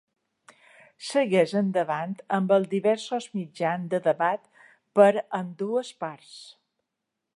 [1.09, 4.49] Segueix endavant amb els diversos mitjans de debat
[5.01, 6.33] per a ambdues parts.